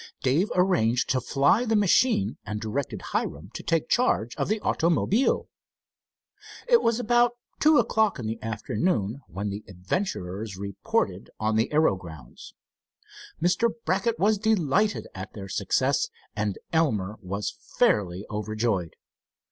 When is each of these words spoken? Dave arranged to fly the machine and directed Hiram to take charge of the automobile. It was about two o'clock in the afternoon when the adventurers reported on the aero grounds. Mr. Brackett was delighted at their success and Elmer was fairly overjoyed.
Dave 0.23 0.49
arranged 0.55 1.11
to 1.11 1.21
fly 1.21 1.63
the 1.63 1.75
machine 1.75 2.37
and 2.43 2.59
directed 2.59 3.03
Hiram 3.13 3.51
to 3.53 3.61
take 3.61 3.87
charge 3.87 4.35
of 4.35 4.47
the 4.47 4.59
automobile. 4.61 5.47
It 6.67 6.81
was 6.81 6.99
about 6.99 7.33
two 7.59 7.77
o'clock 7.77 8.17
in 8.17 8.25
the 8.25 8.41
afternoon 8.41 9.21
when 9.27 9.51
the 9.51 9.63
adventurers 9.67 10.57
reported 10.57 11.29
on 11.39 11.55
the 11.55 11.71
aero 11.71 11.95
grounds. 11.97 12.55
Mr. 13.39 13.69
Brackett 13.85 14.17
was 14.17 14.39
delighted 14.39 15.05
at 15.13 15.33
their 15.33 15.47
success 15.47 16.09
and 16.35 16.57
Elmer 16.73 17.17
was 17.21 17.55
fairly 17.77 18.25
overjoyed. 18.27 18.95